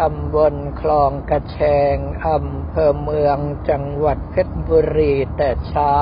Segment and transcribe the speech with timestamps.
[0.00, 1.58] ตำบลคลองกระแช
[1.94, 1.96] ง
[2.26, 3.38] อำเภอเมือง
[3.70, 5.96] จังหวัดเพชรบุรีแต่เช้า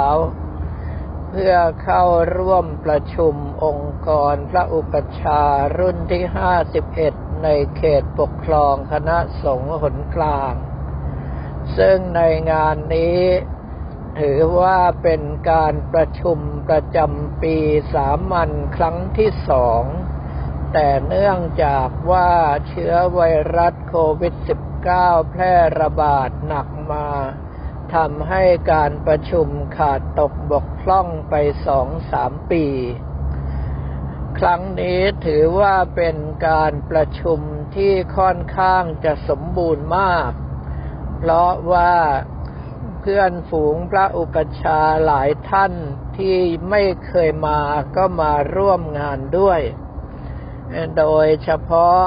[1.31, 2.05] เพื่อเข้า
[2.37, 3.35] ร่วมประชุม
[3.65, 5.43] องค์กรพระอุปชา
[5.79, 6.25] รุ่นที่
[6.85, 10.55] 51 ในเขตปกครองคณะสงฆ์หนกลาง
[11.77, 13.21] ซึ่งในงานนี้
[14.21, 16.38] ถือว่าเป็นการประชุม
[16.69, 17.57] ประจำปี
[17.95, 19.83] สามัญครั้งที่สอง
[20.73, 22.30] แต่เนื่องจากว่า
[22.69, 23.21] เชื้อไว
[23.57, 24.35] รัสโควิด
[24.85, 27.09] -19 แพร่ระบาดหนักมา
[27.95, 28.42] ทำให้
[28.73, 31.34] การประชุมขาดตกบกพร่องไป
[31.66, 32.65] สองสามปี
[34.38, 36.16] ครั้งนี้ถือว่าเป็น
[36.48, 37.41] การประชุม
[37.77, 40.30] ที่ค่อนข้างจะสมบูรณ์มาก
[41.16, 41.95] เพราะว่า
[43.01, 45.73] เพื่อนฝูงพระอุปชาหลายท่าน
[46.18, 46.38] ที่
[46.70, 47.60] ไม่เคยมา
[47.96, 49.60] ก็มาร่วมงานด้วย
[50.98, 51.98] โดยเฉพาะ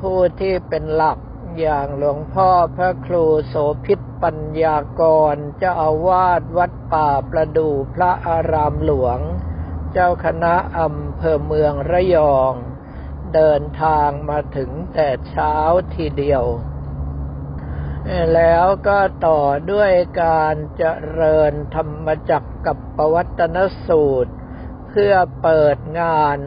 [0.00, 1.18] ผู้ที่เป็นหลัก
[1.60, 5.02] อย่างหลวงพ่อพระครูโสพิษ ปัญญาก
[5.34, 9.18] รเจ้าอาวาสวัดป่าประดู่พระอารามหลวง
[9.92, 12.52] เจ้าคณะอำเภอเมืองระยอง
[13.34, 15.54] เดินทางมาถึงแต่เช้า
[15.94, 16.44] ทีเดียว
[18.34, 20.84] แล้วก็ต่อด้วยการเจ
[21.18, 24.32] ริญธรรมจักกับปวัตนสูตร
[24.88, 26.38] เพื่อเปิดงาน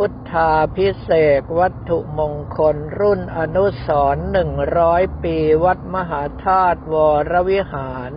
[0.00, 6.94] พุทธาพิเศษวัตถุมงคลรุ่นอนุสรหนึ่งร้อยปีวัดมหาธาตุว
[7.30, 8.12] รวิหาร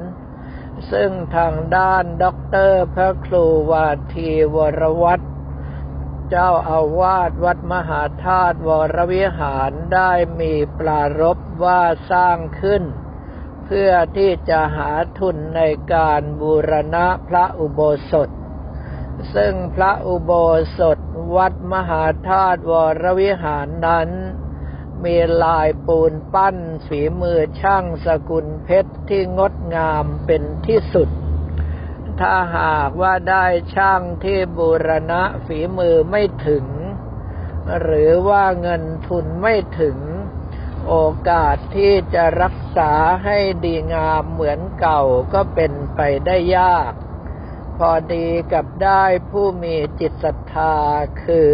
[0.91, 5.25] ซึ่งทางด้านด็อกเตอร์พระครูวาทีวรวัตร
[6.29, 12.83] เจ้าอาวาสวัดมหาธาตุวรวิหารได้มีปรารบว่าสร้างขึ้น
[13.65, 15.61] เพื่อที่จะหาทุนใน
[15.93, 18.29] การบูรณะพระอุโบสถ
[19.35, 20.31] ซึ่งพระอุโบ
[20.77, 20.99] สถ
[21.35, 24.09] วัดมหาธาตุวรวิหารนั้น
[25.03, 26.57] มีลายปูนปั้น
[26.87, 31.09] ฝีมือช่างสกุลเพชรที่งดงามเป็นที่สุด
[32.19, 33.45] ถ้าหากว่าได้
[33.75, 36.65] ช่างที่บูรณะฝีมือไม่ถึง
[37.81, 39.97] หรือว่าเงินทุนไม่ถึง
[40.87, 40.95] โอ
[41.29, 42.91] กาสที่จะรักษา
[43.23, 45.01] ให้ดีงามเหมือนเก่า
[45.33, 46.91] ก็เป็นไปได้ยาก
[47.77, 50.75] พอดีกับได้ผู้มีจิตศรัทธา
[51.23, 51.51] คือ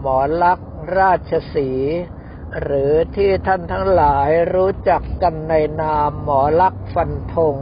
[0.00, 1.70] หมอลักษ์ราชสี
[2.62, 7.56] หรือที่ท่านทั้งหลายรู้จักกันในนามหมอลักษ์ฟันธง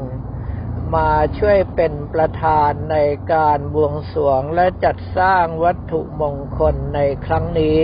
[0.94, 2.97] มาช่วยเป็นประธานใน
[3.33, 7.83] การบวงสรวงและจัดสร้างวัตถุมงคลในครั้งนี้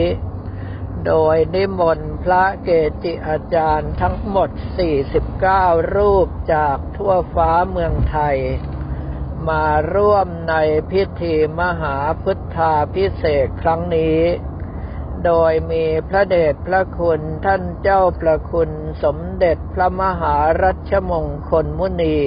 [1.07, 2.71] โดยนิมนต์พระเก
[3.03, 4.51] จิอาจารย์ทั้งหมด
[5.23, 8.39] 49 รูปจากทั่วฟ้าเมืองไทย
[9.49, 9.65] มา
[9.95, 10.55] ร่วมใน
[10.91, 14.21] พิธีมหาพุทธาพิเศษครั้งนี้
[15.25, 18.71] โดยมีพระเดชพระคุณท่านเจ้าประคุณ
[19.03, 22.19] สมเด็จพระมหารัชมงคลมุนี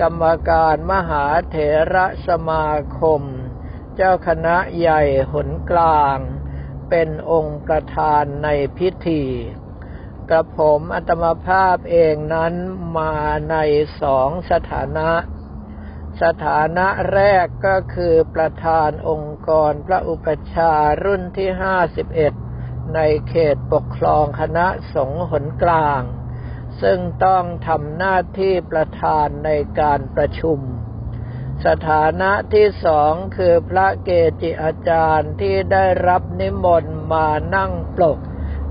[0.00, 1.56] กรรมการมหาเถ
[1.94, 2.68] ระสมา
[2.98, 3.22] คม
[3.94, 5.02] เจ้าคณะใหญ่
[5.32, 6.18] หนกลาง
[6.90, 9.24] เป็นองค์ประธานในพิธี
[10.30, 12.54] กระผมอัตมภาพเองนั้น
[12.96, 13.14] มา
[13.50, 13.56] ใน
[14.00, 15.10] สองสถานะ
[16.22, 20.72] สถานะแรกก็คือประธานองค์กรพระอุปชา
[21.04, 22.32] รุ่นที่ห้าสิบเอ็ด
[22.94, 26.02] ในเขตปกครองคณะสงฆ์หนกลาง
[26.82, 30.58] ซึ่งต้องทำหน้าที่ประธานในการประชุม
[31.66, 34.10] สถานะที่สองคือพระเก
[34.42, 38.18] จิอาจารย์ที่ได้รับนิมนต์มานั่งปลก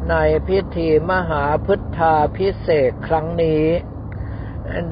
[0.10, 0.16] ใน
[0.48, 3.66] พิธีมหาพุทธาพิเศษครั้งนี้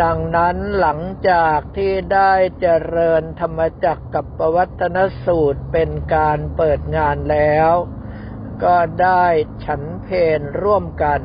[0.04, 1.00] ดังนั้นหลัง
[1.30, 7.72] จากที่ได้เจริญธรรมจักกับปวัตนสูตรเป็นการเปิดงานแล้ว
[8.64, 9.26] ก็ได้
[9.66, 10.08] ฉันเพ
[10.40, 11.22] นร่วมกัน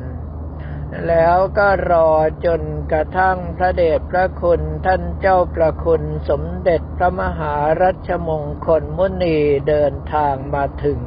[1.07, 2.11] แล้วก็รอ
[2.45, 2.61] จน
[2.91, 9.37] กระทั่งพระเดชพระคุณท่านเจ้าประคุณสมเด็จพระมหารัชมงคลมุนี
[9.69, 11.01] เดินทางมาถึง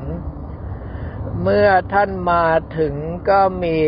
[1.43, 2.47] เมื่อท่านมา
[2.79, 2.95] ถึง
[3.29, 3.79] ก็มี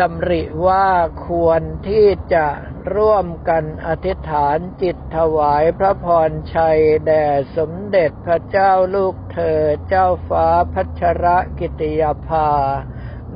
[0.00, 0.88] ดำริว่า
[1.26, 2.46] ควรที่จะ
[2.94, 7.26] ร่วมกันอธิษฐานจิตถวายพระพรชัย แด่
[7.56, 11.26] สมเด็จพระเจ้าลูกเธอเจ้าฟ้าพัชร
[11.58, 12.50] กิติยาภา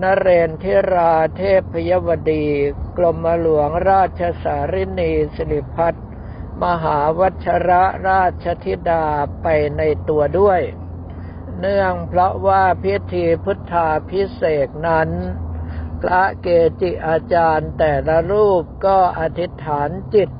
[0.03, 1.43] นเรนทิราเท
[1.73, 2.47] พยวดี
[2.97, 5.95] กรมหลวงราชสารินีสิริพัฒ
[6.63, 9.05] มหาวัชระราชธิดา
[9.43, 9.47] ไป
[9.77, 10.61] ในตัวด้วย
[11.59, 15.11] เนื่องเพราะว่าพิธีพุทธาพิเศษนั้น
[16.03, 16.49] พระเก
[16.81, 20.31] จิอาจารย์แต่ละรูปก็อธิษฐานจิต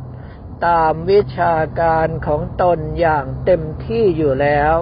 [0.67, 4.75] ตามวิชาการของตนอย่างเต็มที่อยู่แล้ว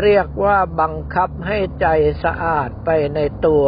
[0.00, 1.86] เรียกว่าบังคับให้ใจ
[2.24, 3.66] สะอาดไปในตัว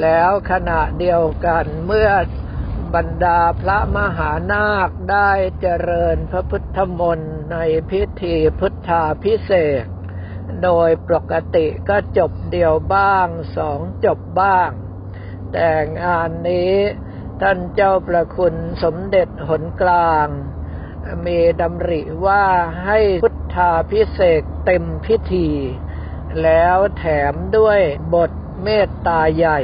[0.00, 2.10] แล้วขณะเดียวกันเมื่อ
[2.94, 5.30] บรรดาพระมหานาคได้
[5.60, 7.56] เจริญพระพุทธมนต์ใน
[7.90, 9.52] พิธีพุทธาพิเศ
[9.82, 9.84] ษ
[10.64, 14.70] โดยปกติก็จบเดียวบ้างสองจบบ้าง
[15.52, 15.70] แต่
[16.02, 16.74] งานนี้
[17.40, 20.28] ท่านเจ้าประคุณสมเด็จหนกลาง
[21.26, 22.44] มีดำริว่า
[22.84, 25.48] ให้พุทธาพิเศษเต็มพิธี
[26.42, 27.80] แล้วแถมด้วย
[28.14, 28.32] บท
[28.62, 29.60] เมตตาใหญ่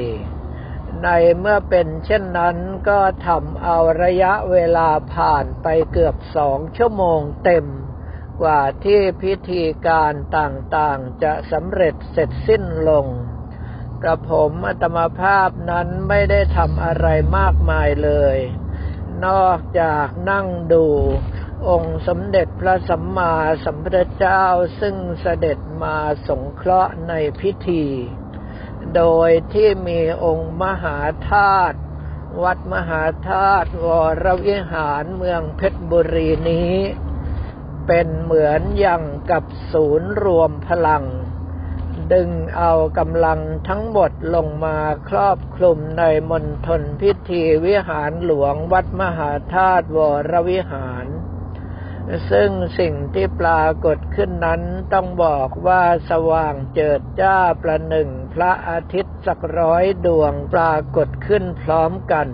[1.02, 2.56] ในเมื่อเป็นเช่นนั้น
[2.88, 7.66] ก็ทำเอาระยะเวลาผ่านไปเกือบสองชั่วโมงเต็ม
[8.40, 13.06] กว่าที่พิธีการต่างๆ จะสำเร็จเสร็จสิ้นลง
[14.02, 17.06] กระผมอัตมภาพนั้นไม่ได้ทำอะไร
[17.38, 18.38] มากมายเลย
[19.26, 20.86] นอกจากนั่งดู
[21.68, 23.34] องค์สมเด็จพระสัมมา
[23.64, 24.44] สัมพุทธเจ้า
[24.80, 25.96] ซึ่งเสด็จมา
[26.28, 27.84] สงเคราะห์ในพิธี
[28.96, 30.98] โดยที่มีองค์มหา
[31.30, 31.78] ธาตุ
[32.42, 33.86] วัดมหาธาตุว
[34.24, 36.74] รวิหารเมืองเพชรบุรีนี้
[37.86, 41.04] เป็นเหมือนอย่างกับศูนย์รวมพลัง
[42.12, 44.78] ดึงเอากำลังทั้งหมดลงมา
[45.08, 49.98] ครอบคลุมในมณฑลพิธีวิหารหลวงวัดมหาธาตุว
[50.30, 51.06] รวิหาร
[52.30, 54.62] ซึ่งสิ่งที่ปรากฏขึ้นนั้น
[54.92, 62.28] ต้องบอกว่าสว่างเจิดจ้าประหนึ่งพระอาทิตย์สักร้อยดวงปรากฏขึ้นพร้อมกัน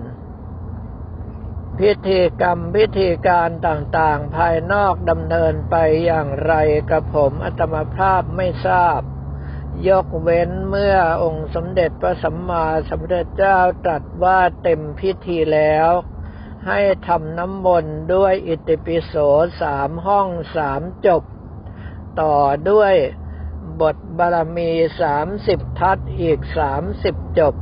[1.79, 6.55] พิธีกรรมพิธีการต่างๆ ภายนอกดำเนินไปอย่างไร
[6.91, 9.01] กระผมอัตมภาพไม่ทราบ
[9.89, 15.91] ยกเว้นเมื่อองค์สมเด็จพระสัมมาสัมพุทธเจ้าตรัสว่าเต็มพิธีแล้ว
[16.67, 19.15] ให้ทำน้ำมนต์ด้วยอิติปิโส
[19.63, 21.23] สามห้องสามจบ
[22.21, 22.37] ต่อ
[22.71, 22.95] ด้วย
[23.81, 24.71] บทบารมี
[25.01, 27.55] สามสิบทัศอีกสามสิบจบ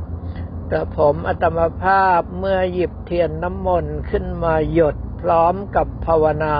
[0.73, 6.57] กระผมอัตมภาพเมื่อหยิบเทียนน้ำมนต์ขึ้นมาหยดพร้อมกับภาวนา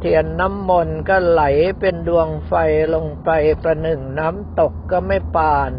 [0.00, 1.42] เทียนน้ำมนต์ก็ไหล
[1.80, 2.52] เป็นดวงไฟ
[2.94, 3.30] ลงไป
[3.62, 5.72] ประหนึ่งน้ำตกก็ไม่ปาน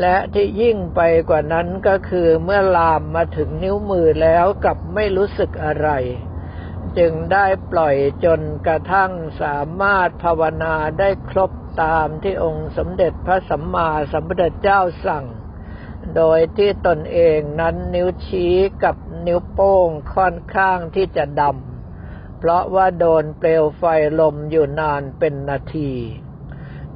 [0.00, 5.88] และที่ยิ่งไปกว่านั้นก็คือเมื่อลามมาถึงนิ้วมือแล้วกับไม่รู้สึกอะไร
[6.98, 9.12] จึงได้ปล่อยจนกระทั่ง
[9.42, 11.50] สามารถภาวนาได้ครบ
[11.82, 15.24] ตามที่องค์สมเด็จพระสัมมาสัมพุทธเจ้าสั่ง
[16.16, 18.96] โดยที่ตนเองนั้นนิ้วชี้กับ
[19.26, 23.82] นิ้วโป้งค่อนข้างที่จะดำ เพราะว่าโดนเปลวไฟ
[24.20, 25.92] ลมอยู่นานเป็นนาที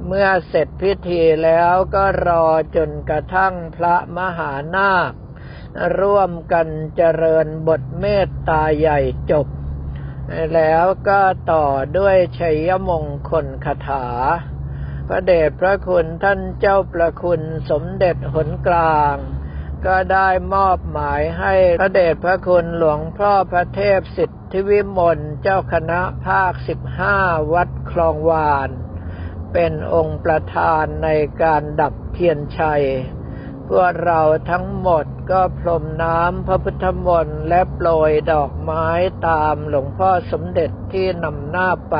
[0.05, 5.11] เมื่อเสร็จพิธีแล้วก็รอจนกระทั่งพระมหานาค
[5.99, 8.99] ร่วมกันเจริญบทเมตตาใหญ่
[9.31, 9.47] จบ
[10.53, 11.21] แล้วก็
[11.51, 11.65] ต่อ
[11.97, 14.05] ด้วยชัยมงคลคาถา
[15.07, 19.15] พระเดชพระคุณท่านเจ้าประคุณสมเด็จหนกลาง
[19.85, 27.17] ก็ได้มอบหมายให้พระเดชพระคุณหลวงพ่อพระเทพสิทธิวิมลเจ้าคณะภาคสิบห้า
[27.53, 28.69] วัดคลองวาน
[29.53, 31.09] เป็นองค์ประธานใน
[31.41, 32.83] การดับเทียนชัย
[33.69, 38.87] พวกเราทั้งหมดก็พรมน้ำพระพุทธมนต์และโปรยดอกไม้
[39.27, 41.97] ตามหลวงพ่อสมเด็จที่นำหน้าไป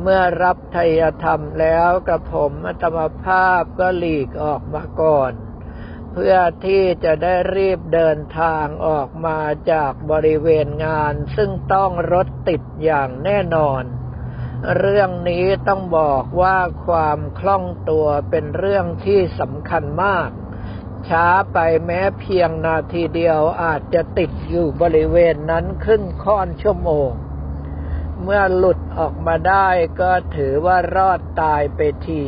[0.00, 5.32] เมื่อรับทยธรรมแล้วกระผมอัตมภาพก็หลีกออกมาก่อน
[6.12, 9.38] เพื่อที่จะได้รีบเดินทางออกมา
[9.72, 13.82] จากบริเวณงาน ซึ่งต้องรถติดอย่างแน่นอน
[14.78, 20.28] เรื่องนี้ต้องบอกว่าความคล่องตัวเป็นเรื่องที่สำคัญมาก
[21.08, 27.10] ช้าไปแม้เพียงนาทีเดียวอาจจะติดอยู่บริเวณนั้นครึ่งค่อนชั่วโมง
[28.22, 29.68] เมื่อหลุดออกมาได้
[30.00, 32.24] ก็ถือว่ารอดตายไปที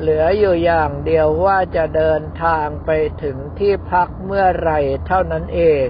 [0.00, 2.90] เหลืออยู่อย่างเดียวว่าจะเดินทางไป
[3.22, 4.70] ถึงที่พักเมื่อไร
[5.06, 5.86] เท่านั้นเอง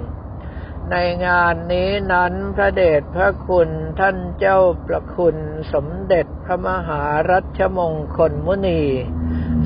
[0.93, 5.37] ในงานนี้นั้นพระเดชพระคุณท่านเจ้าประคุณ
[5.73, 8.85] สมเด็จพระมหารัชมงคลมุนี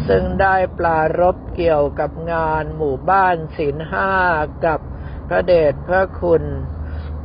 [0.09, 4.11] ซึ่งได้ปลารบเกี่ยวกับงานหมู่บ้านศีลห้า
[4.67, 4.81] กับ
[5.29, 6.43] พระเดชพระคุณ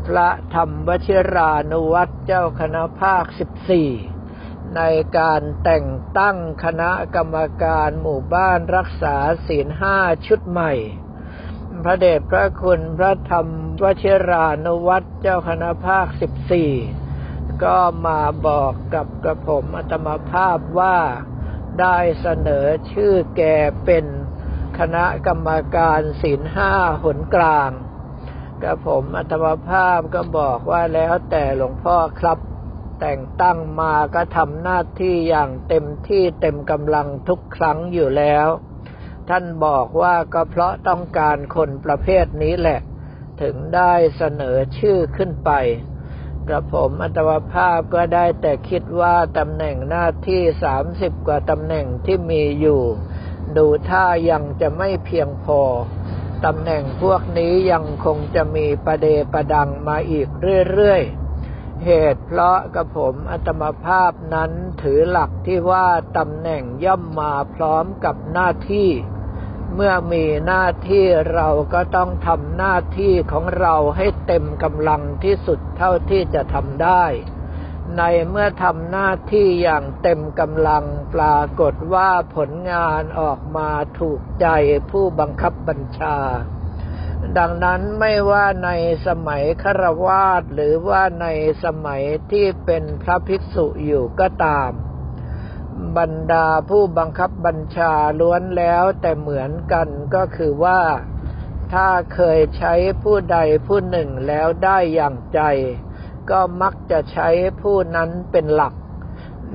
[0.07, 3.89] พระธรรมวชิรานุวัตรเจ้าคณะภาคสิบสี่
[4.75, 4.81] ใน
[5.17, 9.15] การแต่งตั้งคณะกรรมการหมู่บ้านรักษา
[9.47, 10.73] ศีลห้าชุดใหม่
[11.83, 13.47] พระเดชพระคุณพระธรรม
[13.83, 16.71] วชิรานุวัตรเจ้าคณะภาคสิบสี่
[17.63, 20.97] ก็มาบอกกับกระผมอัตมาภาพว่า
[21.79, 23.41] ได้เสนอชื่อแก
[23.85, 24.05] เป็น
[24.79, 26.71] คณะกรรมการศีลห้า
[27.03, 27.71] หนกลาง
[28.63, 32.39] กระผมอัตมาภาพก็บอกว่าแล้วแต่หลวงพ่อครับ
[33.01, 38.47] แต่งตั้งมาก็ทำหน้าที่อย่างเต็มที่เต็มกำลังทุกครั้งอยู่แล้ว
[39.29, 42.79] ท่านบอกว่าก็เพราะต้องการคนประเภทนี้แหละ
[43.41, 45.51] ถึงได้เสนอชื่อขึ้นไป
[46.47, 52.81] กระผมอัตวภาพก็ได้แต่คิดว่าตำแหน่งหน้าที่สามสิบกว่าตำแหน่งที่มีอยู่
[53.57, 55.61] ดูท่ายังจะไม่เพียงพอ
[56.45, 60.27] ตำแหน่งพวกนี้ยังคงจะมีประเดประดังมาอีก
[60.71, 61.03] เรื่อย
[61.43, 68.89] ๆ เหตุเพราะกระผมอัตมภาพนั้นถือหลักที่ว่าตำแหน่งย่อมมาพร้อมกับหน้าที่
[69.75, 77.03] เมื่อมีหน้าที่เราก็ต้องทำหน้าที่ของเราให้เต็มกำลังที่สุดเท่าที่จะทำได้
[77.97, 84.47] ในเมื่อทำหน้าที่อย่างเต็มกำลังปรากฏว่าผลงานออกมาถูกใจ
[84.91, 86.17] ผู้บังคับบัญชา
[87.37, 88.69] ดังนั้นไม่ว่าใน
[89.07, 91.27] สมัยครวาสหรือว่าใน
[91.63, 94.71] สมัยที่เป็นพระภิกษุอยู่ก็ตาม
[95.97, 100.81] บรรดาผู้บังคับบัญชาล้วนแล้วแต่เหมือนกันก็คือว่า
[101.73, 102.73] ถ้าเคยใช้
[103.03, 103.37] ผู้ใด
[103.67, 105.41] ผู้หนึ่งแล้วได้อย่างใจ
[106.31, 107.29] ก็มักจะใช้
[107.61, 108.73] ผู้นั้นเป็นหลัก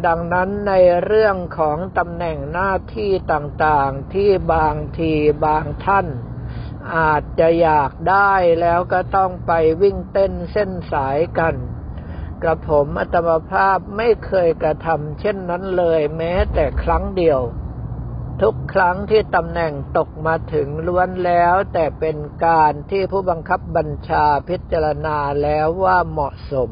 [0.06, 0.72] ดังนั้นใน
[1.04, 5.12] เรื่องของตำแหน่งหน้าที่ต่างๆที่บางที
[5.44, 6.06] บางท่าน
[6.96, 11.54] อาจจะอยากได้แล้วก็ต้องไปวิ่งเต้นเส้นสายกัน
[12.42, 17.40] กระผมอัตมภาพไม่เคยกระทำเช่นนั้นเลยแม้แต่ครั้งเดียว
[18.42, 22.16] ทุกครั้งที่ตำแหน่งตกมาถึงล้วนแล้ว แต่เป็น
[22.46, 26.70] การที่ผู้บังคับบัญชาพิจารณาแล้วว่าเหมาะสม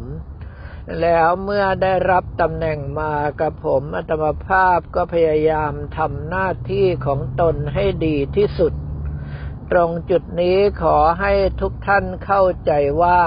[1.01, 8.73] แล้วเมื่อได้รับตำแหน่งมากับผมอัตมภาพก็พยายามทำหน้าที่ของตนให้ดีที่สุด
[9.71, 13.23] ตรงจุดนี้ขอให้ทุกท่านเข้าใจว่า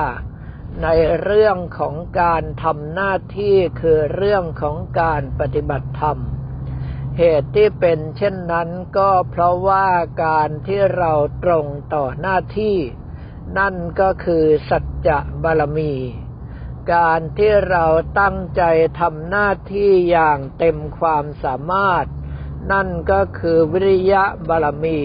[0.84, 0.88] ใน
[1.22, 6.19] เรื่องของการทำหน้าที่คือเรื่องของการปฏิบัติธรรม
[7.21, 9.88] เหตุที่เป็นเช่นนั้นก็เพราะว่า
[10.25, 12.77] การที่เราตรงต่อหน้าที่
[13.57, 15.93] นั่นก็คือสัจจะบารมี
[16.93, 17.85] การที่เรา
[18.19, 18.63] ตั้งใจ
[18.99, 22.05] ทำหน้าที่อย่างเต็มความสามารถ
[22.71, 25.01] นั่นก็คือวิริยะบารมี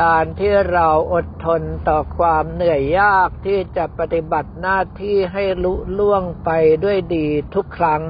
[0.00, 6.50] การที่เราอดทนต่อความเหนื่อยยากที่จะปฏิบัติหน้าที่ให้ลุล่วงไป
[6.84, 8.04] ด้วยดีทุกครั้ง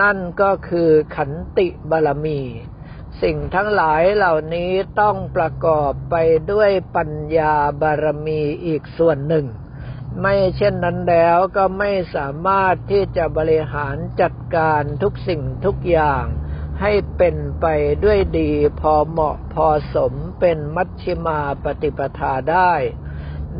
[0.00, 2.40] นั่นก็คือขันติบารมี
[3.22, 6.14] สิ่งทั้งหลายเหล่านี้ต้องประกอบไป
[6.52, 9.46] ด้วยปัญญาบารมีอีกส่วนหนึ่ง
[10.20, 16.24] ไม่เช่นนั้นแล้วก็ไม่สามารถที่จะบริหารจัดการทุกสิ่งทุกอย่าง
[16.80, 17.66] ให้เป็นไป
[18.04, 18.50] ด้วยดี
[18.80, 22.72] พอเหมาะพอสมเป็นมัชชิมาปฏิปทาได้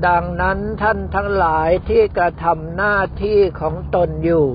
[0.06, 4.48] ดังนั้นท่านทั้งหลายที่กระทำหน้าที่ของตนอยู่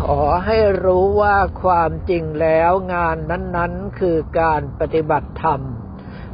[0.00, 5.60] ขอให้รู้ว่าความจริงแล้วงานนั้นๆคือการปฏิบัติธรรม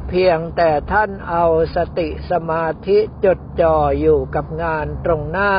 [0.07, 5.53] เพียงแต่ท่านเอาสติสมาธิจดจ่ออยู่กับงานตรงหน้า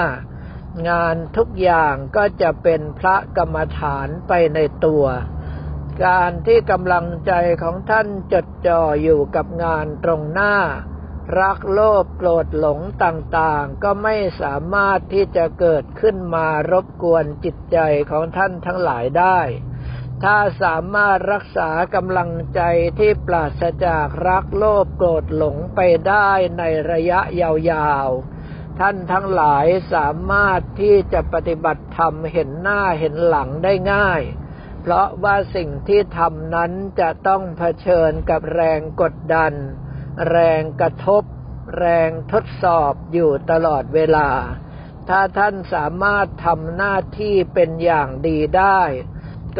[0.89, 5.05] งานทุกอย่างก็จะเป็นพระกรรมฐานไปในตัว
[6.05, 7.33] การที่กำลังใจ
[7.63, 10.55] ของท่านจดจ่ออยู่กับงานตรงหน้า
[11.41, 17.79] รักโลภโกรธหลงต่างๆ ก็ไม่สามารถที่จะเกิดขึ้นมารบกวนจิตใจ
[18.11, 19.41] ของท่านทั้งหลายได้
[20.23, 22.61] ถ้าสามารถรักษากำลังใจ
[22.99, 34.23] ที่ปราศจากรักโลภโกรธหลงไปได้ในระยะยาวๆ ท่านทั้งหลายสามารถที่จะปฏิบัติธรรมเห็นหน้าเห็นหลังได้ง่าย
[34.83, 39.53] เพราะว่าสิ่งที่ทำนั้นจะต้องเผชิญกับแรงกดดัน
[40.29, 41.23] แรงกระทบ
[41.79, 44.29] แรงทดสอบอยู่ตลอดเวลา
[45.09, 48.81] ถ้าท่านสามารถทำหน้าที่เป็นอย่างดีได้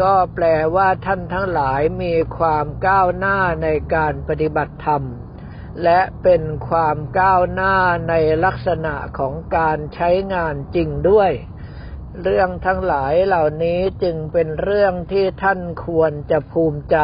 [0.01, 0.45] ก็แปล
[0.75, 5.03] ว่าท่านทั้งหลายมีความก้าวหน้าในการปฏิบัติธรรม
[5.83, 7.75] และเป็นความก้าวหน้า
[8.09, 8.13] ใน
[8.45, 11.31] ลักษณะของการใช้งานจริงด้วย
[12.21, 16.97] เรื่องทั้งหลายเหล่านี้จึงเป็นเรื่องที่ท่านควรจะภูมิใจ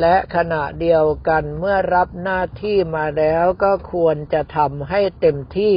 [0.00, 5.76] และขณะเดียวกันเมื่อรับหน้าที่มาแล้วก็ควรจะทำให้เต็มที่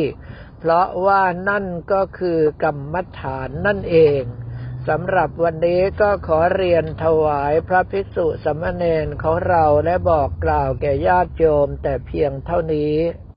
[0.60, 4.22] เพราะว่านั่นก็คือกรรมฐานนั่นเอง
[4.88, 12.96] สำหรับวันนี้ก็ขอเรียนถวายพระภิกษุสมณเณรของเราและบอกกล่าวแก่ญาติโยมแต่เพียงเท่านี้